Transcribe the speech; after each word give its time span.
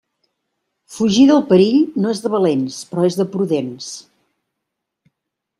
Fugir 0.93 1.25
del 1.31 1.43
perill 1.51 1.77
no 2.05 2.15
és 2.15 2.23
de 2.25 2.33
valents, 2.37 2.81
però 2.95 3.07
és 3.13 3.21
de 3.23 3.29
prudents. 3.37 3.95